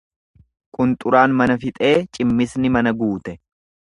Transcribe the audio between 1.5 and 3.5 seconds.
fixee cimmisni mana guute.